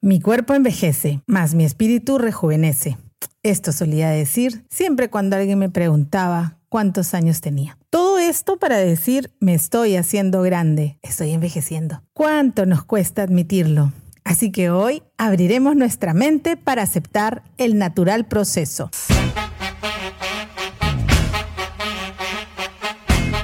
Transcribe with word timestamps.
Mi 0.00 0.20
cuerpo 0.20 0.54
envejece, 0.54 1.22
más 1.26 1.54
mi 1.54 1.64
espíritu 1.64 2.18
rejuvenece. 2.18 2.96
Esto 3.42 3.72
solía 3.72 4.10
decir 4.10 4.64
siempre 4.70 5.10
cuando 5.10 5.34
alguien 5.34 5.58
me 5.58 5.70
preguntaba 5.70 6.58
cuántos 6.68 7.14
años 7.14 7.40
tenía. 7.40 7.76
Todo 7.90 8.18
esto 8.18 8.58
para 8.58 8.76
decir 8.76 9.32
me 9.40 9.54
estoy 9.54 9.96
haciendo 9.96 10.40
grande, 10.42 11.00
estoy 11.02 11.32
envejeciendo. 11.32 12.04
¿Cuánto 12.12 12.64
nos 12.64 12.84
cuesta 12.84 13.22
admitirlo? 13.22 13.92
Así 14.22 14.52
que 14.52 14.70
hoy 14.70 15.02
abriremos 15.16 15.74
nuestra 15.74 16.14
mente 16.14 16.56
para 16.56 16.82
aceptar 16.82 17.42
el 17.56 17.76
natural 17.76 18.28
proceso. 18.28 18.90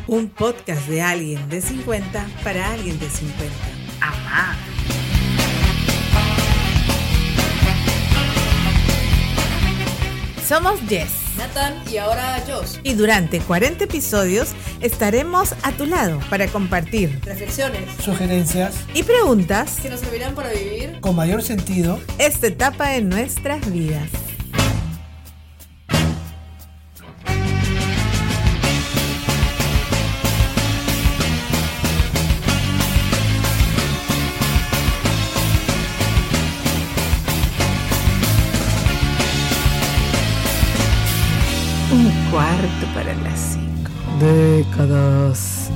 Un 0.06 0.28
podcast 0.28 0.86
de 0.86 1.02
alguien 1.02 1.48
de 1.48 1.60
50 1.60 2.28
para 2.44 2.72
alguien 2.74 2.96
de 3.00 3.10
50. 3.10 3.52
Amá. 4.00 4.56
Somos 10.46 10.78
Jess. 10.88 11.10
Nathan 11.38 11.82
y 11.90 11.96
ahora 11.96 12.42
Josh. 12.46 12.76
Y 12.82 12.92
durante 12.94 13.40
40 13.40 13.84
episodios 13.84 14.50
estaremos 14.82 15.54
a 15.62 15.72
tu 15.72 15.86
lado 15.86 16.20
para 16.28 16.46
compartir 16.48 17.18
Reflexiones 17.24 17.88
sugerencias 18.02 18.74
y 18.92 19.02
preguntas 19.04 19.78
que 19.80 19.88
nos 19.88 20.00
servirán 20.00 20.34
para 20.34 20.50
vivir 20.50 21.00
con 21.00 21.16
mayor 21.16 21.42
sentido. 21.42 21.98
esta 22.18 22.48
etapa 22.48 22.94
en 22.96 23.08
nuestras 23.08 23.72
vidas. 23.72 24.10
Un 41.94 42.10
cuarto 42.32 42.86
para 42.92 43.14
las 43.14 43.38
cinco. 43.52 43.92
Décadas. 44.18 45.70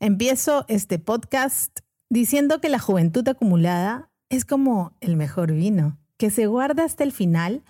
Empiezo 0.00 0.66
este 0.68 0.98
podcast 0.98 1.78
diciendo 2.10 2.60
que 2.60 2.68
la 2.68 2.78
juventud 2.78 3.26
acumulada 3.26 4.10
es 4.28 4.44
como 4.44 4.94
el 5.00 5.16
mejor 5.16 5.50
vino, 5.52 5.96
que 6.18 6.28
se 6.28 6.46
guarda 6.46 6.84
hasta 6.84 7.02
el 7.02 7.12
final 7.12 7.64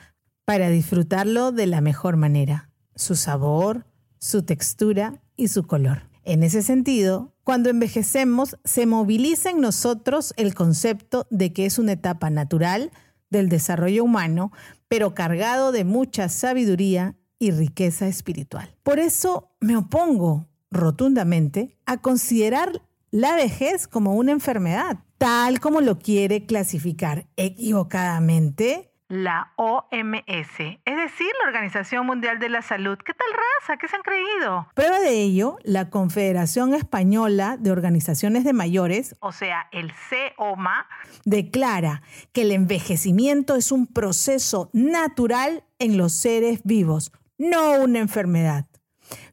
para 0.44 0.68
disfrutarlo 0.68 1.52
de 1.52 1.68
la 1.68 1.80
mejor 1.80 2.16
manera, 2.16 2.70
su 2.96 3.14
sabor, 3.14 3.86
su 4.18 4.42
textura 4.42 5.22
y 5.36 5.46
su 5.46 5.64
color. 5.64 6.08
En 6.24 6.42
ese 6.42 6.62
sentido, 6.62 7.35
cuando 7.46 7.70
envejecemos, 7.70 8.56
se 8.64 8.86
moviliza 8.86 9.50
en 9.50 9.60
nosotros 9.60 10.34
el 10.36 10.52
concepto 10.56 11.28
de 11.30 11.52
que 11.52 11.64
es 11.64 11.78
una 11.78 11.92
etapa 11.92 12.28
natural 12.28 12.90
del 13.30 13.48
desarrollo 13.48 14.02
humano, 14.02 14.50
pero 14.88 15.14
cargado 15.14 15.70
de 15.70 15.84
mucha 15.84 16.28
sabiduría 16.28 17.14
y 17.38 17.52
riqueza 17.52 18.08
espiritual. 18.08 18.74
Por 18.82 18.98
eso 18.98 19.52
me 19.60 19.76
opongo 19.76 20.48
rotundamente 20.72 21.78
a 21.86 21.98
considerar 21.98 22.82
la 23.12 23.36
vejez 23.36 23.86
como 23.86 24.16
una 24.16 24.32
enfermedad, 24.32 25.04
tal 25.16 25.60
como 25.60 25.80
lo 25.80 26.00
quiere 26.00 26.46
clasificar 26.46 27.28
equivocadamente 27.36 28.92
la 29.08 29.52
OMS, 29.56 30.58
es 30.58 30.96
decir, 30.96 31.28
la 31.42 31.46
Organización 31.46 32.06
Mundial 32.06 32.38
de 32.38 32.48
la 32.48 32.62
Salud. 32.62 32.98
¿Qué 32.98 33.12
tal 33.14 33.28
raza? 33.32 33.76
¿Qué 33.78 33.86
se 33.88 33.96
han 33.96 34.02
creído? 34.02 34.66
Prueba 34.74 34.98
de 35.00 35.22
ello, 35.22 35.58
la 35.62 35.90
Confederación 35.90 36.74
Española 36.74 37.56
de 37.58 37.70
Organizaciones 37.70 38.44
de 38.44 38.52
Mayores, 38.52 39.16
o 39.20 39.32
sea, 39.32 39.68
el 39.72 39.92
COMA, 40.36 40.88
declara 41.24 42.02
que 42.32 42.42
el 42.42 42.52
envejecimiento 42.52 43.54
es 43.54 43.70
un 43.70 43.86
proceso 43.86 44.70
natural 44.72 45.64
en 45.78 45.96
los 45.96 46.12
seres 46.12 46.60
vivos, 46.64 47.12
no 47.38 47.80
una 47.82 48.00
enfermedad 48.00 48.66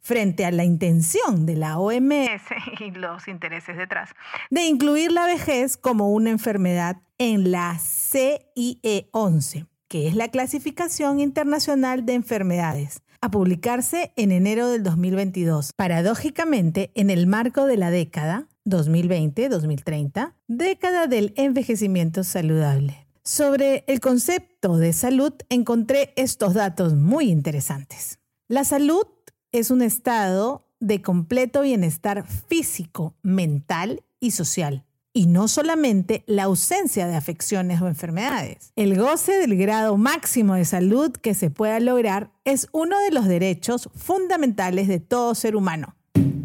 frente 0.02 0.46
a 0.46 0.52
la 0.52 0.64
intención 0.64 1.46
de 1.46 1.56
la 1.56 1.80
OMS 1.80 2.42
y 2.80 2.92
los 2.92 3.28
intereses 3.28 3.78
detrás 3.78 4.12
de 4.50 4.66
incluir 4.66 5.12
la 5.12 5.26
vejez 5.26 5.78
como 5.78 6.12
una 6.12 6.30
enfermedad 6.30 6.98
en 7.18 7.52
la 7.52 7.78
CIE 7.80 9.10
11, 9.12 9.66
que 9.88 10.08
es 10.08 10.16
la 10.16 10.30
clasificación 10.30 11.20
internacional 11.20 12.06
de 12.06 12.14
enfermedades, 12.14 13.02
a 13.22 13.32
publicarse 13.32 14.12
en 14.18 14.32
enero 14.32 14.70
del 14.70 14.84
2022, 14.84 15.72
paradójicamente 15.76 16.92
en 16.96 17.10
el 17.10 17.28
marco 17.28 17.66
de 17.66 17.78
la 17.78 17.90
década 17.90 18.48
2020-2030, 18.66 20.34
década 20.48 21.08
del 21.08 21.34
envejecimiento 21.38 22.24
saludable. 22.24 23.08
Sobre 23.24 23.86
el 23.88 24.02
concepto 24.02 24.78
de 24.78 24.92
salud 24.92 25.34
encontré 25.48 26.14
estos 26.18 26.54
datos 26.54 26.96
muy 26.96 27.30
interesantes. 27.30 28.20
La 28.50 28.66
salud 28.66 29.08
es 29.54 29.70
un 29.70 29.84
estado 29.84 30.68
de 30.80 31.02
completo 31.02 31.62
bienestar 31.62 32.26
físico, 32.28 33.16
mental 33.22 34.04
y 34.20 34.32
social. 34.32 34.84
Y 35.14 35.28
no 35.28 35.48
solamente 35.48 36.24
la 36.26 36.44
ausencia 36.44 37.06
de 37.06 37.16
afecciones 37.16 37.80
o 37.80 37.88
enfermedades. 37.88 38.74
El 38.76 38.98
goce 39.00 39.34
del 39.34 39.56
grado 39.56 39.96
máximo 39.96 40.56
de 40.56 40.66
salud 40.66 41.12
que 41.12 41.36
se 41.36 41.52
pueda 41.52 41.80
lograr 41.80 42.32
es 42.46 42.68
uno 42.72 43.00
de 43.00 43.12
los 43.12 43.28
derechos 43.28 43.90
fundamentales 43.96 44.88
de 44.88 45.00
todo 45.00 45.36
ser 45.36 45.56
humano. 45.56 45.96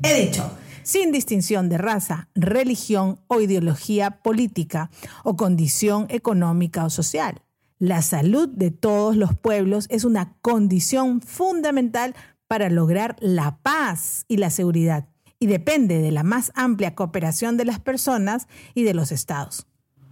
He 0.03 0.27
dicho, 0.27 0.51
sin 0.83 1.11
distinción 1.11 1.71
de 1.71 1.79
raza, 1.79 2.29
religión 2.35 3.21
o 3.27 3.41
ideología 3.41 4.23
política 4.23 4.91
o 5.25 5.35
condición 5.35 6.07
económica 6.11 6.85
o 6.85 6.91
social. 6.91 7.41
La 7.79 8.03
salud 8.03 8.49
de 8.51 8.71
todos 8.71 9.17
los 9.17 9.35
pueblos 9.35 9.87
es 9.89 10.05
una 10.05 10.37
condición 10.43 11.23
fundamental 11.23 12.15
para 12.49 12.71
lograr 12.71 13.17
la 13.21 13.59
paz 13.63 14.25
y 14.27 14.39
la 14.39 14.51
seguridad 14.51 15.07
y 15.39 15.47
depende 15.47 16.01
de 16.01 16.11
la 16.11 16.25
más 16.25 16.51
amplia 16.55 16.95
cooperación 16.95 17.57
de 17.57 17.65
las 17.65 17.79
personas 17.79 18.49
y 18.75 18.83
de 18.83 18.95
los 18.95 19.13
estados. 19.13 19.67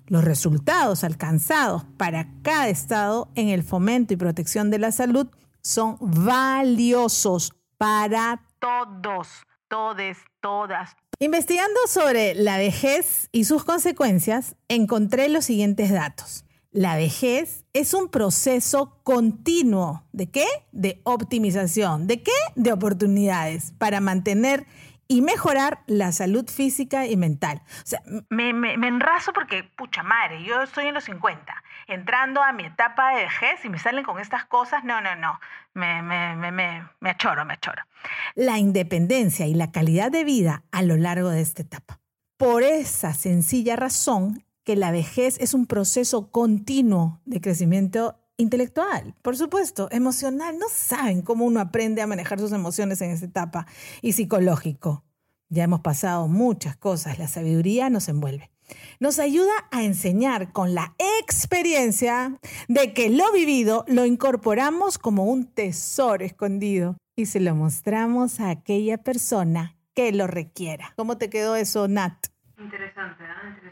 Los 0.06 0.24
resultados 0.24 1.02
alcanzados 1.02 1.84
para 1.96 2.28
cada 2.42 2.68
estado 2.68 3.28
en 3.34 3.48
el 3.48 3.64
fomento 3.64 4.14
y 4.14 4.16
protección 4.16 4.70
de 4.70 4.78
la 4.78 4.92
salud 4.92 5.26
son 5.62 5.96
valiosos 6.00 7.52
para 7.76 8.46
todos, 8.60 9.28
todes, 9.68 10.18
todas. 10.40 10.94
Investigando 11.18 11.80
sobre 11.88 12.34
la 12.34 12.56
vejez 12.56 13.28
y 13.32 13.44
sus 13.44 13.64
consecuencias, 13.64 14.54
encontré 14.68 15.28
los 15.28 15.44
siguientes 15.46 15.90
datos. 15.90 16.45
La 16.76 16.94
vejez 16.94 17.64
es 17.72 17.94
un 17.94 18.10
proceso 18.10 19.00
continuo. 19.02 20.04
¿De 20.12 20.30
qué? 20.30 20.44
De 20.72 21.00
optimización. 21.04 22.06
¿De 22.06 22.22
qué? 22.22 22.32
De 22.54 22.70
oportunidades 22.70 23.72
para 23.78 24.00
mantener 24.00 24.66
y 25.08 25.22
mejorar 25.22 25.78
la 25.86 26.12
salud 26.12 26.46
física 26.50 27.06
y 27.06 27.16
mental. 27.16 27.62
O 27.64 27.86
sea, 27.86 28.02
me, 28.28 28.52
me, 28.52 28.74
enrazo 28.74 29.32
porque, 29.32 29.64
pucha 29.64 30.02
madre, 30.02 30.44
yo 30.44 30.60
estoy 30.60 30.88
en 30.88 30.92
los 30.92 31.04
50, 31.04 31.62
entrando 31.86 32.42
a 32.42 32.52
mi 32.52 32.66
etapa 32.66 33.14
de 33.14 33.22
vejez 33.22 33.64
y 33.64 33.70
me 33.70 33.78
salen 33.78 34.04
con 34.04 34.20
estas 34.20 34.44
cosas, 34.44 34.84
no, 34.84 35.00
no, 35.00 35.16
no, 35.16 35.40
me, 35.72 36.02
me 36.02 37.10
achoro, 37.10 37.46
me 37.46 37.54
achoro. 37.54 37.82
La 38.34 38.58
independencia 38.58 39.46
y 39.46 39.54
la 39.54 39.72
calidad 39.72 40.10
de 40.10 40.24
vida 40.24 40.64
a 40.72 40.82
lo 40.82 40.98
largo 40.98 41.30
de 41.30 41.40
esta 41.40 41.62
etapa. 41.62 42.00
Por 42.36 42.62
esa 42.62 43.14
sencilla 43.14 43.76
razón 43.76 44.44
que 44.66 44.76
la 44.76 44.90
vejez 44.90 45.38
es 45.38 45.54
un 45.54 45.66
proceso 45.66 46.32
continuo 46.32 47.20
de 47.24 47.40
crecimiento 47.40 48.18
intelectual, 48.36 49.14
por 49.22 49.36
supuesto, 49.36 49.88
emocional. 49.92 50.58
No 50.58 50.66
saben 50.68 51.22
cómo 51.22 51.44
uno 51.44 51.60
aprende 51.60 52.02
a 52.02 52.08
manejar 52.08 52.40
sus 52.40 52.50
emociones 52.50 53.00
en 53.00 53.12
esta 53.12 53.26
etapa 53.26 53.66
y 54.02 54.12
psicológico. 54.12 55.04
Ya 55.48 55.62
hemos 55.62 55.80
pasado 55.82 56.26
muchas 56.26 56.76
cosas, 56.76 57.20
la 57.20 57.28
sabiduría 57.28 57.90
nos 57.90 58.08
envuelve. 58.08 58.50
Nos 58.98 59.20
ayuda 59.20 59.52
a 59.70 59.84
enseñar 59.84 60.50
con 60.52 60.74
la 60.74 60.96
experiencia 61.20 62.36
de 62.66 62.92
que 62.92 63.08
lo 63.08 63.30
vivido 63.32 63.84
lo 63.86 64.04
incorporamos 64.04 64.98
como 64.98 65.26
un 65.26 65.46
tesoro 65.46 66.24
escondido 66.24 66.96
y 67.14 67.26
se 67.26 67.38
lo 67.38 67.54
mostramos 67.54 68.40
a 68.40 68.50
aquella 68.50 68.98
persona 68.98 69.76
que 69.94 70.10
lo 70.10 70.26
requiera. 70.26 70.92
¿Cómo 70.96 71.18
te 71.18 71.30
quedó 71.30 71.54
eso, 71.54 71.86
Nat? 71.86 72.26
Interesante, 72.58 73.22
¿eh? 73.22 73.65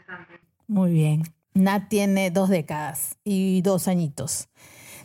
Muy 0.67 0.91
bien. 0.91 1.23
Nat 1.53 1.87
tiene 1.89 2.31
dos 2.31 2.49
décadas 2.49 3.17
y 3.23 3.61
dos 3.61 3.87
añitos. 3.87 4.49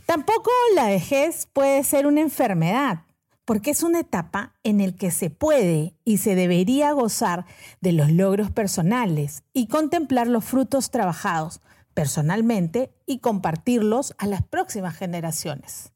Tampoco 0.07 0.51
la 0.75 0.87
vejez 0.87 1.47
puede 1.53 1.85
ser 1.85 2.07
una 2.07 2.21
enfermedad, 2.21 3.05
porque 3.45 3.71
es 3.71 3.83
una 3.83 4.01
etapa 4.01 4.55
en 4.65 4.85
la 4.85 4.93
que 4.93 5.11
se 5.11 5.31
puede 5.31 5.95
y 6.05 6.19
se 6.19 6.35
debería 6.35 6.93
gozar 6.93 7.47
de 7.81 7.93
los 7.93 8.11
logros 8.11 8.51
personales 8.51 9.45
y 9.53 9.69
contemplar 9.69 10.27
los 10.27 10.45
frutos 10.45 10.91
trabajados 10.91 11.61
personalmente 11.95 12.91
y 13.07 13.19
compartirlos 13.19 14.15
a 14.19 14.27
las 14.27 14.43
próximas 14.43 14.97
generaciones. 14.97 15.93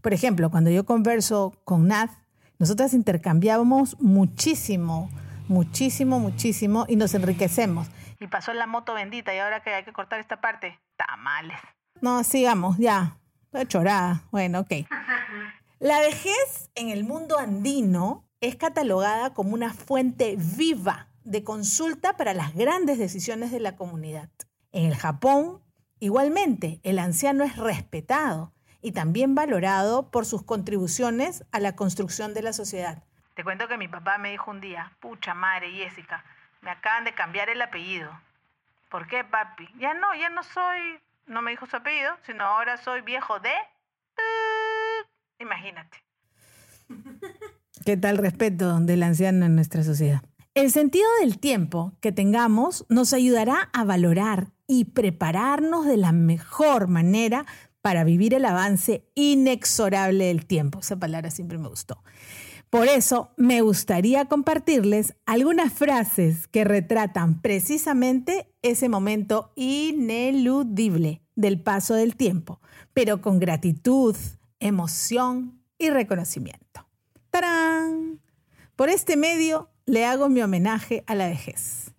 Por 0.00 0.14
ejemplo, 0.14 0.50
cuando 0.50 0.70
yo 0.70 0.86
converso 0.86 1.54
con 1.64 1.88
Nat, 1.88 2.10
Nosotras 2.58 2.92
intercambiábamos 2.92 3.96
muchísimo, 4.00 5.10
muchísimo, 5.46 6.18
muchísimo 6.18 6.86
y 6.88 6.96
nos 6.96 7.14
enriquecemos. 7.14 7.86
Y 8.20 8.26
pasó 8.26 8.52
la 8.52 8.66
moto 8.66 8.94
bendita 8.94 9.34
y 9.34 9.38
ahora 9.38 9.62
que 9.62 9.74
hay 9.74 9.84
que 9.84 9.92
cortar 9.92 10.20
esta 10.20 10.40
parte, 10.40 10.78
tamales. 10.96 11.58
No, 12.00 12.24
sigamos, 12.24 12.78
ya. 12.78 13.16
Estoy 13.44 13.66
chorada. 13.66 14.22
Bueno, 14.30 14.60
ok. 14.60 14.72
La 15.78 16.00
vejez 16.00 16.70
en 16.74 16.90
el 16.90 17.04
mundo 17.04 17.38
andino 17.38 18.24
es 18.40 18.56
catalogada 18.56 19.34
como 19.34 19.54
una 19.54 19.72
fuente 19.72 20.36
viva 20.36 21.08
de 21.24 21.44
consulta 21.44 22.16
para 22.16 22.34
las 22.34 22.54
grandes 22.54 22.98
decisiones 22.98 23.52
de 23.52 23.60
la 23.60 23.76
comunidad. 23.76 24.30
En 24.72 24.86
el 24.86 24.96
Japón, 24.96 25.62
igualmente, 26.00 26.80
el 26.82 26.98
anciano 26.98 27.44
es 27.44 27.56
respetado 27.56 28.52
y 28.80 28.92
también 28.92 29.34
valorado 29.34 30.10
por 30.10 30.24
sus 30.24 30.42
contribuciones 30.42 31.44
a 31.52 31.60
la 31.60 31.74
construcción 31.76 32.34
de 32.34 32.42
la 32.42 32.52
sociedad. 32.52 33.04
Te 33.34 33.44
cuento 33.44 33.68
que 33.68 33.78
mi 33.78 33.88
papá 33.88 34.18
me 34.18 34.30
dijo 34.30 34.50
un 34.50 34.60
día, 34.60 34.92
pucha 35.00 35.34
madre 35.34 35.70
Jessica, 35.70 36.24
me 36.62 36.70
acaban 36.70 37.04
de 37.04 37.14
cambiar 37.14 37.48
el 37.48 37.62
apellido. 37.62 38.10
¿Por 38.90 39.06
qué, 39.06 39.24
papi? 39.24 39.68
Ya 39.78 39.94
no, 39.94 40.14
ya 40.14 40.30
no 40.30 40.42
soy, 40.42 41.00
no 41.26 41.42
me 41.42 41.50
dijo 41.50 41.66
su 41.66 41.76
apellido, 41.76 42.16
sino 42.24 42.44
ahora 42.44 42.76
soy 42.76 43.02
viejo 43.02 43.38
de... 43.40 43.52
Imagínate. 45.38 46.02
¿Qué 47.84 47.96
tal 47.96 48.18
respeto 48.18 48.80
del 48.80 49.02
anciano 49.02 49.46
en 49.46 49.54
nuestra 49.54 49.82
sociedad? 49.82 50.22
El 50.54 50.72
sentido 50.72 51.06
del 51.20 51.38
tiempo 51.38 51.92
que 52.00 52.10
tengamos 52.10 52.84
nos 52.88 53.12
ayudará 53.12 53.70
a 53.72 53.84
valorar 53.84 54.48
y 54.66 54.86
prepararnos 54.86 55.86
de 55.86 55.96
la 55.96 56.12
mejor 56.12 56.88
manera 56.88 57.46
para 57.80 58.04
vivir 58.04 58.34
el 58.34 58.44
avance 58.44 59.08
inexorable 59.14 60.26
del 60.26 60.46
tiempo. 60.46 60.80
Esa 60.80 60.96
palabra 60.96 61.30
siempre 61.30 61.58
me 61.58 61.68
gustó. 61.68 62.02
Por 62.70 62.86
eso 62.86 63.32
me 63.38 63.62
gustaría 63.62 64.26
compartirles 64.26 65.16
algunas 65.24 65.72
frases 65.72 66.48
que 66.48 66.64
retratan 66.64 67.40
precisamente 67.40 68.52
ese 68.60 68.90
momento 68.90 69.52
ineludible 69.56 71.22
del 71.34 71.62
paso 71.62 71.94
del 71.94 72.14
tiempo, 72.14 72.60
pero 72.92 73.22
con 73.22 73.38
gratitud, 73.38 74.14
emoción 74.60 75.62
y 75.78 75.88
reconocimiento. 75.88 76.86
¡Tarán! 77.30 78.20
Por 78.76 78.90
este 78.90 79.16
medio 79.16 79.70
le 79.86 80.04
hago 80.04 80.28
mi 80.28 80.42
homenaje 80.42 81.04
a 81.06 81.14
la 81.14 81.26
vejez. 81.26 81.94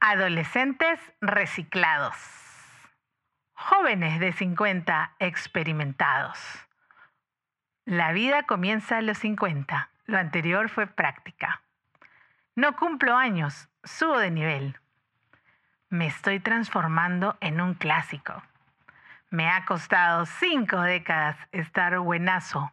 Adolescentes 0.00 0.98
reciclados. 1.20 2.14
Jóvenes 3.52 4.18
de 4.18 4.32
50 4.32 5.14
experimentados. 5.20 6.38
La 7.90 8.12
vida 8.12 8.44
comienza 8.44 8.98
a 8.98 9.02
los 9.02 9.18
50. 9.18 9.90
Lo 10.06 10.16
anterior 10.16 10.68
fue 10.68 10.86
práctica. 10.86 11.64
No 12.54 12.76
cumplo 12.76 13.16
años, 13.16 13.68
subo 13.82 14.16
de 14.16 14.30
nivel. 14.30 14.76
Me 15.88 16.06
estoy 16.06 16.38
transformando 16.38 17.36
en 17.40 17.60
un 17.60 17.74
clásico. 17.74 18.44
Me 19.28 19.48
ha 19.48 19.64
costado 19.64 20.24
cinco 20.24 20.80
décadas 20.80 21.36
estar 21.50 21.98
buenazo, 21.98 22.70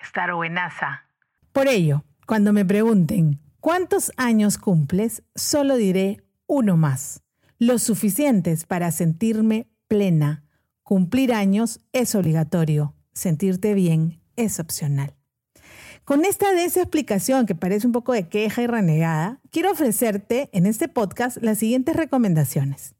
estar 0.00 0.34
buenaza. 0.34 1.04
Por 1.52 1.68
ello, 1.68 2.02
cuando 2.26 2.52
me 2.52 2.64
pregunten 2.64 3.38
cuántos 3.60 4.10
años 4.16 4.58
cumples, 4.58 5.22
solo 5.36 5.76
diré 5.76 6.24
uno 6.48 6.76
más, 6.76 7.22
los 7.60 7.84
suficientes 7.84 8.66
para 8.66 8.90
sentirme 8.90 9.68
plena. 9.86 10.42
Cumplir 10.82 11.34
años 11.34 11.78
es 11.92 12.16
obligatorio, 12.16 12.96
sentirte 13.12 13.74
bien 13.74 14.19
es 14.36 14.60
opcional. 14.60 15.14
Con 16.04 16.24
esta 16.24 16.52
esa 16.60 16.80
explicación 16.80 17.46
que 17.46 17.54
parece 17.54 17.86
un 17.86 17.92
poco 17.92 18.12
de 18.12 18.28
queja 18.28 18.62
y 18.62 18.66
renegada, 18.66 19.40
quiero 19.50 19.70
ofrecerte 19.70 20.50
en 20.52 20.66
este 20.66 20.88
podcast 20.88 21.36
las 21.40 21.58
siguientes 21.58 21.94
recomendaciones. 21.94 22.94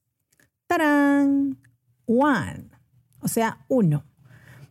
¡Tarán! 0.67 1.59
One. 2.07 2.71
O 3.21 3.29
sea, 3.29 3.65
uno. 3.69 4.05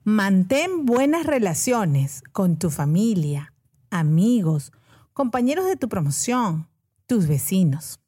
Mantén 0.03 0.85
buenas 0.85 1.25
relaciones 1.25 2.23
con 2.31 2.57
tu 2.57 2.69
familia, 2.69 3.53
amigos, 3.89 4.71
compañeros 5.13 5.65
de 5.65 5.75
tu 5.75 5.89
promoción, 5.89 6.69
tus 7.05 7.27
vecinos. 7.27 7.99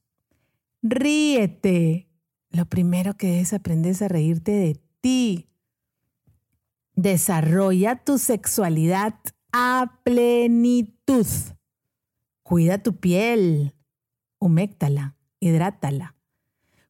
Ríete. 0.82 2.08
Lo 2.50 2.66
primero 2.66 3.16
que 3.18 3.28
debes 3.28 3.54
aprender 3.54 3.92
es 3.92 4.02
a 4.02 4.08
reírte 4.08 4.52
de 4.52 4.82
ti. 5.02 5.51
Desarrolla 6.96 7.96
tu 7.96 8.18
sexualidad 8.18 9.16
a 9.52 10.00
plenitud. 10.04 11.26
Cuida 12.44 12.78
tu 12.84 12.98
piel. 12.98 13.76
Huméctala, 14.40 15.16
hidrátala. 15.40 16.16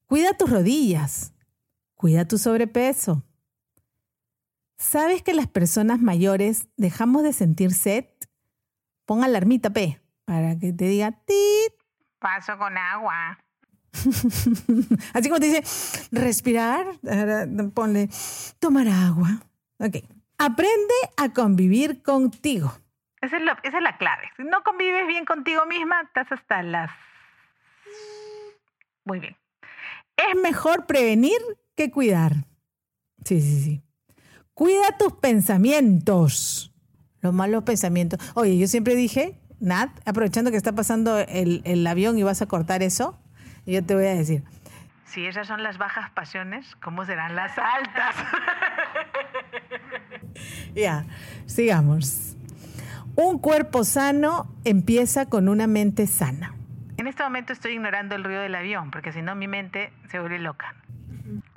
Cuida 0.07 0.33
tus 0.33 0.49
rodillas. 0.49 1.33
Cuida 1.95 2.27
tu 2.27 2.37
sobrepeso. 2.37 3.23
¿Sabes 4.77 5.21
que 5.21 5.33
las 5.33 5.47
personas 5.47 5.99
mayores 5.99 6.67
dejamos 6.75 7.21
de 7.21 7.33
sentir 7.33 7.73
sed? 7.73 8.05
Pon 9.05 9.23
alarmita 9.23 9.69
P 9.69 10.01
para 10.25 10.57
que 10.57 10.73
te 10.73 10.85
diga 10.85 11.11
tit. 11.11 11.73
Paso 12.17 12.57
con 12.57 12.77
agua. 12.77 13.37
Así 15.13 15.29
como 15.29 15.39
te 15.39 15.47
dice, 15.47 16.07
respirar, 16.11 16.87
ponle, 17.73 18.09
tomar 18.59 18.87
agua. 18.87 19.41
Ok. 19.81 19.97
Aprende 20.37 20.93
a 21.17 21.33
convivir 21.33 22.03
contigo. 22.03 22.71
Esa 23.21 23.37
es, 23.37 23.43
la, 23.43 23.59
esa 23.63 23.77
es 23.77 23.83
la 23.83 23.97
clave. 23.97 24.29
Si 24.37 24.43
no 24.43 24.63
convives 24.63 25.07
bien 25.07 25.25
contigo 25.25 25.65
misma, 25.65 26.01
estás 26.01 26.31
hasta 26.31 26.63
las... 26.63 26.91
Muy 29.05 29.19
bien. 29.19 29.35
Es 30.15 30.39
mejor 30.41 30.85
prevenir 30.85 31.39
que 31.75 31.91
cuidar. 31.91 32.33
Sí, 33.25 33.41
sí, 33.41 33.61
sí. 33.61 33.83
Cuida 34.53 34.97
tus 34.97 35.13
pensamientos. 35.13 36.73
Los 37.21 37.33
malos 37.33 37.63
pensamientos. 37.63 38.19
Oye, 38.35 38.57
yo 38.57 38.67
siempre 38.67 38.95
dije, 38.95 39.39
Nat, 39.59 39.89
aprovechando 40.07 40.51
que 40.51 40.57
está 40.57 40.73
pasando 40.73 41.19
el, 41.19 41.61
el 41.65 41.85
avión 41.85 42.17
y 42.17 42.23
vas 42.23 42.41
a 42.41 42.47
cortar 42.47 42.81
eso, 42.83 43.19
yo 43.65 43.83
te 43.85 43.93
voy 43.93 44.05
a 44.05 44.15
decir, 44.15 44.43
si 45.11 45.25
esas 45.25 45.45
son 45.45 45.61
las 45.61 45.77
bajas 45.77 46.09
pasiones, 46.11 46.73
¿cómo 46.77 47.03
serán 47.03 47.35
las 47.35 47.57
altas? 47.57 48.15
ya, 50.75 51.05
sigamos. 51.45 52.35
Un 53.15 53.39
cuerpo 53.39 53.83
sano 53.83 54.47
empieza 54.63 55.25
con 55.27 55.49
una 55.49 55.67
mente 55.67 56.07
sana. 56.07 56.55
En 56.97 57.07
este 57.07 57.23
momento 57.23 57.51
estoy 57.51 57.73
ignorando 57.73 58.15
el 58.15 58.23
ruido 58.23 58.41
del 58.41 58.55
avión, 58.55 58.91
porque 58.91 59.11
si 59.11 59.21
no 59.21 59.35
mi 59.35 59.47
mente 59.47 59.91
se 60.09 60.19
vuelve 60.19 60.39
loca. 60.39 60.75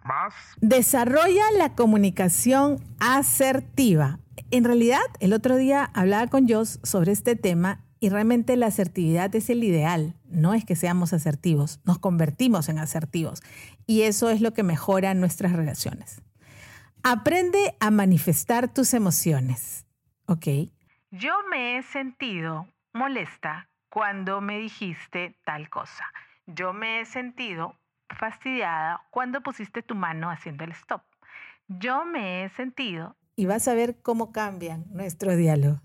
Más. 0.05 0.35
Desarrolla 0.61 1.45
la 1.57 1.75
comunicación 1.75 2.83
asertiva. 2.99 4.19
En 4.51 4.65
realidad, 4.65 5.03
el 5.21 5.33
otro 5.33 5.57
día 5.57 5.91
hablaba 5.95 6.27
con 6.27 6.49
Joss 6.49 6.81
sobre 6.83 7.13
este 7.13 7.37
tema 7.37 7.81
y 8.01 8.11
realmente 8.11 8.57
la 8.57 8.67
asertividad 8.67 9.35
es 9.35 9.49
el 9.49 9.65
ideal. 9.65 10.15
No 10.29 10.53
es 10.55 10.65
que 10.65 10.77
seamos 10.77 11.13
asertivos, 11.13 11.81
nos 11.85 11.99
convertimos 11.99 12.69
en 12.69 12.79
asertivos. 12.79 13.43
Y 13.87 14.03
eso 14.03 14.31
es 14.31 14.41
lo 14.41 14.53
que 14.53 14.63
mejora 14.63 15.15
nuestras 15.15 15.53
relaciones. 15.53 16.21
Aprende 17.07 17.77
a 17.81 17.91
manifestar 17.91 18.73
tus 18.73 18.95
emociones. 18.95 19.87
¿Ok? 20.25 20.47
Yo 21.11 21.35
me 21.51 21.77
he 21.77 21.83
sentido 21.83 22.67
molesta 22.95 23.69
cuando 23.91 24.41
me 24.41 24.59
dijiste 24.59 25.37
tal 25.45 25.69
cosa. 25.69 26.07
Yo 26.47 26.73
me 26.73 27.01
he 27.01 27.05
sentido 27.05 27.79
fastidiada 28.09 29.03
cuando 29.11 29.43
pusiste 29.43 29.83
tu 29.83 29.95
mano 29.95 30.31
haciendo 30.31 30.65
el 30.65 30.71
stop. 30.71 31.03
Yo 31.69 32.07
me 32.07 32.45
he 32.45 32.49
sentido... 32.49 33.17
Y 33.37 33.45
vas 33.45 33.69
a 33.69 33.75
ver 33.75 34.01
cómo 34.01 34.33
cambian 34.33 34.87
nuestro 34.89 35.37
diálogo. 35.37 35.83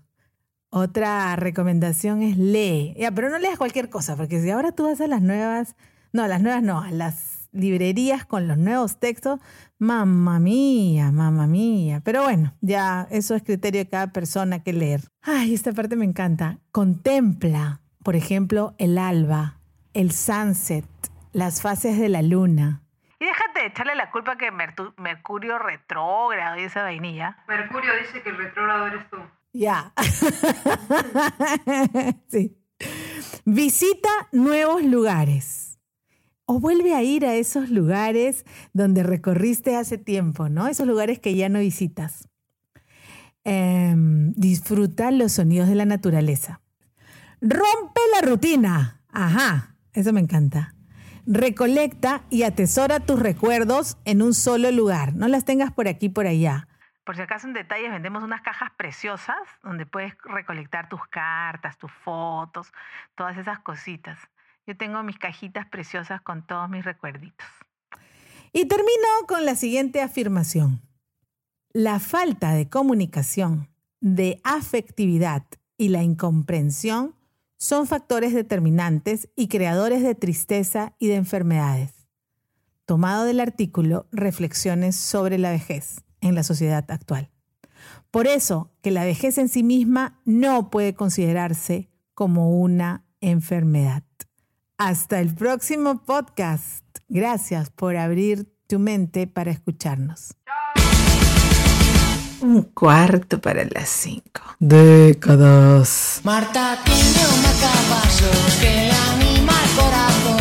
Otra 0.70 1.36
recomendación 1.36 2.22
es 2.22 2.38
lee. 2.38 2.94
Ya, 2.96 3.10
pero 3.10 3.28
no 3.28 3.38
leas 3.38 3.58
cualquier 3.58 3.90
cosa, 3.90 4.16
porque 4.16 4.40
si 4.40 4.50
ahora 4.50 4.72
tú 4.72 4.84
vas 4.84 5.02
a 5.02 5.06
las 5.06 5.20
nuevas, 5.20 5.76
no, 6.14 6.22
a 6.22 6.28
las 6.28 6.40
nuevas 6.40 6.62
no, 6.62 6.80
a 6.80 6.90
las 6.90 7.39
librerías 7.52 8.24
con 8.24 8.48
los 8.48 8.58
nuevos 8.58 8.98
textos, 8.98 9.40
mamá 9.78 10.38
mía, 10.38 11.10
mamá 11.12 11.46
mía. 11.46 12.00
Pero 12.04 12.22
bueno, 12.22 12.54
ya 12.60 13.06
eso 13.10 13.34
es 13.34 13.42
criterio 13.42 13.80
de 13.80 13.88
cada 13.88 14.12
persona 14.12 14.62
que 14.62 14.72
leer. 14.72 15.02
Ay, 15.22 15.54
esta 15.54 15.72
parte 15.72 15.96
me 15.96 16.04
encanta. 16.04 16.58
Contempla, 16.72 17.80
por 18.02 18.16
ejemplo, 18.16 18.74
el 18.78 18.98
alba, 18.98 19.58
el 19.94 20.12
sunset, 20.12 20.84
las 21.32 21.62
fases 21.62 21.98
de 21.98 22.08
la 22.08 22.22
luna. 22.22 22.82
Y 23.18 23.26
déjate 23.26 23.60
de 23.60 23.66
echarle 23.66 23.94
la 23.94 24.10
culpa 24.10 24.36
que 24.36 24.50
Mercurio 24.50 25.58
retrógrado 25.58 26.58
y 26.58 26.62
esa 26.62 26.82
vainilla. 26.82 27.36
Mercurio 27.46 27.90
dice 28.00 28.22
que 28.22 28.30
el 28.30 28.38
retrógrado 28.38 28.86
eres 28.86 29.10
tú. 29.10 29.18
Ya. 29.52 29.92
sí. 32.28 32.56
Visita 33.44 34.08
nuevos 34.32 34.82
lugares. 34.82 35.69
O 36.52 36.58
vuelve 36.58 36.96
a 36.96 37.02
ir 37.04 37.24
a 37.24 37.36
esos 37.36 37.70
lugares 37.70 38.44
donde 38.72 39.04
recorriste 39.04 39.76
hace 39.76 39.98
tiempo, 39.98 40.48
¿no? 40.48 40.66
Esos 40.66 40.84
lugares 40.84 41.20
que 41.20 41.36
ya 41.36 41.48
no 41.48 41.60
visitas. 41.60 42.28
Em, 43.44 44.32
disfruta 44.32 45.12
los 45.12 45.30
sonidos 45.30 45.68
de 45.68 45.76
la 45.76 45.84
naturaleza. 45.84 46.60
Rompe 47.40 48.00
la 48.16 48.28
rutina. 48.28 49.00
Ajá, 49.12 49.76
eso 49.92 50.12
me 50.12 50.18
encanta. 50.18 50.74
Recolecta 51.24 52.22
y 52.30 52.42
atesora 52.42 52.98
tus 52.98 53.20
recuerdos 53.20 53.96
en 54.04 54.20
un 54.20 54.34
solo 54.34 54.72
lugar. 54.72 55.14
No 55.14 55.28
las 55.28 55.44
tengas 55.44 55.70
por 55.70 55.86
aquí 55.86 56.08
por 56.08 56.26
allá. 56.26 56.66
Por 57.04 57.14
si 57.14 57.22
acaso 57.22 57.46
en 57.46 57.52
detalles 57.52 57.92
vendemos 57.92 58.24
unas 58.24 58.40
cajas 58.40 58.70
preciosas 58.76 59.38
donde 59.62 59.86
puedes 59.86 60.14
recolectar 60.24 60.88
tus 60.88 61.06
cartas, 61.06 61.78
tus 61.78 61.92
fotos, 61.92 62.72
todas 63.14 63.38
esas 63.38 63.60
cositas. 63.60 64.18
Yo 64.70 64.76
tengo 64.76 65.02
mis 65.02 65.18
cajitas 65.18 65.66
preciosas 65.66 66.20
con 66.20 66.46
todos 66.46 66.70
mis 66.70 66.84
recuerditos. 66.84 67.44
Y 68.52 68.66
termino 68.66 69.08
con 69.26 69.44
la 69.44 69.56
siguiente 69.56 70.00
afirmación. 70.00 70.80
La 71.72 71.98
falta 71.98 72.52
de 72.52 72.68
comunicación, 72.68 73.68
de 74.00 74.40
afectividad 74.44 75.44
y 75.76 75.88
la 75.88 76.04
incomprensión 76.04 77.16
son 77.58 77.88
factores 77.88 78.32
determinantes 78.32 79.28
y 79.34 79.48
creadores 79.48 80.04
de 80.04 80.14
tristeza 80.14 80.94
y 81.00 81.08
de 81.08 81.16
enfermedades. 81.16 82.06
Tomado 82.84 83.24
del 83.24 83.40
artículo 83.40 84.06
Reflexiones 84.12 84.94
sobre 84.94 85.36
la 85.38 85.50
vejez 85.50 86.04
en 86.20 86.36
la 86.36 86.44
sociedad 86.44 86.88
actual. 86.92 87.28
Por 88.12 88.28
eso 88.28 88.70
que 88.82 88.92
la 88.92 89.04
vejez 89.04 89.36
en 89.38 89.48
sí 89.48 89.64
misma 89.64 90.20
no 90.24 90.70
puede 90.70 90.94
considerarse 90.94 91.90
como 92.14 92.52
una 92.60 93.04
enfermedad. 93.20 94.04
Hasta 94.82 95.20
el 95.20 95.34
próximo 95.34 96.02
podcast. 96.06 96.82
Gracias 97.06 97.68
por 97.68 97.96
abrir 97.96 98.50
tu 98.66 98.78
mente 98.78 99.26
para 99.26 99.50
escucharnos. 99.50 100.34
Un 102.40 102.62
cuarto 102.62 103.42
para 103.42 103.66
las 103.66 103.90
cinco. 103.90 104.40
Décadas. 104.58 106.22
Marta 106.24 106.78
tiene 106.82 107.00
una 107.00 107.52
caballo 107.60 108.30
que 108.58 108.90
anima 109.12 109.52
el 109.52 109.76
corazón. 109.76 110.39